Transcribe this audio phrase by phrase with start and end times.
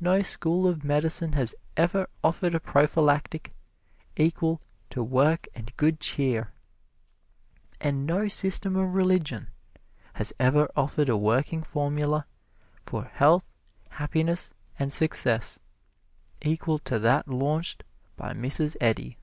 [0.00, 3.50] No school of medicine has ever offered a prophylactic
[4.16, 6.54] equal to work and good cheer,
[7.78, 9.48] and no system of religion
[10.14, 12.26] has ever offered a working formula
[12.82, 13.54] for health,
[13.90, 15.58] happiness and success
[16.40, 17.84] equal to that launched
[18.16, 18.74] by Mrs.
[18.80, 19.18] Eddy.